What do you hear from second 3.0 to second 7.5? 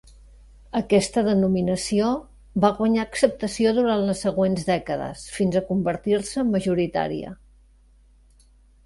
acceptació durant les següents dècades fins a convertir-se en majoritària.